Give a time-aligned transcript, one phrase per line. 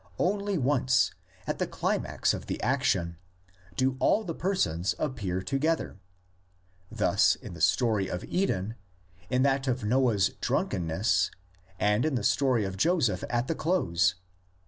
[0.17, 1.11] Only once,
[1.45, 3.17] at the climax of the action,
[3.75, 5.99] do all the persons appear together:
[6.91, 8.73] thus in the story of Eden,
[9.29, 11.29] in that of Noah's drunkenness,
[11.79, 14.15] and in the story of Joseph at the close.